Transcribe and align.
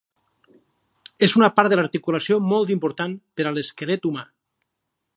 És 1.27 1.35
una 1.41 1.51
part 1.59 1.71
de 1.73 1.79
l'articulació 1.79 2.39
molt 2.55 2.75
important 2.79 3.17
per 3.39 3.49
a 3.51 3.53
l'esquelet 3.59 4.13
humà. 4.13 4.29